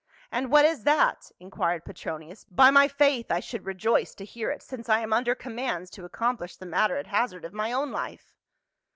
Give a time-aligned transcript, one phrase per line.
[0.31, 4.63] "And what is that?" inquired Petronius." By my faith, I should rejoice to hear it,
[4.63, 8.33] since I am under commands to accomplish the matter at hazard of my own life."